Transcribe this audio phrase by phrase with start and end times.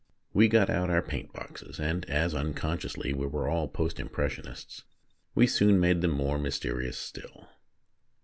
[0.33, 4.83] We got out our paint boxes, and, as unconsciously we were all Post Impression ists,
[5.35, 7.47] we soon made them more mysterious still.